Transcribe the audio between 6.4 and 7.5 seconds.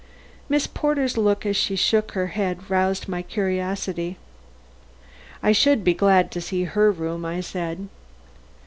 see her room," I